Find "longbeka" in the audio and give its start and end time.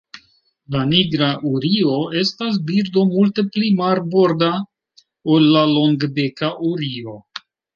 5.77-6.53